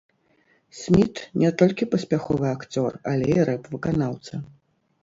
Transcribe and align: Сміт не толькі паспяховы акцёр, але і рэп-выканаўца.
Сміт 0.77 1.21
не 1.43 1.51
толькі 1.63 1.89
паспяховы 1.93 2.47
акцёр, 2.55 2.91
але 3.13 3.27
і 3.39 3.47
рэп-выканаўца. 3.53 4.47